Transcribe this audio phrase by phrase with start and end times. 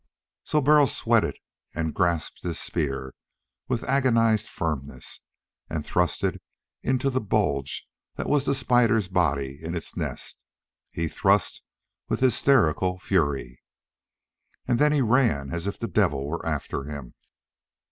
[0.43, 1.37] So Burl sweated,
[1.75, 3.13] and grasped his spear
[3.67, 5.21] with agonized firmness
[5.69, 6.41] and thrust it
[6.81, 10.39] into the bulge that was the spider's body in its nest.
[10.89, 11.61] He thrust
[12.09, 13.61] with hysterical fury.
[14.67, 17.13] And then he ran as if the devil were after him.